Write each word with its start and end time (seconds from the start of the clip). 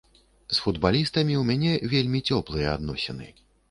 З 0.57 0.57
футбалістамі 0.63 1.33
ў 1.41 1.45
мяне 1.51 1.71
вельмі 1.95 2.27
цёплыя 2.29 2.77
адносіны. 2.77 3.35